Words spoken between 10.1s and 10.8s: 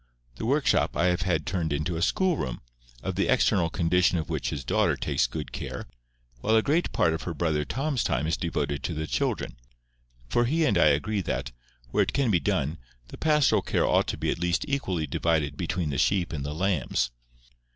for he and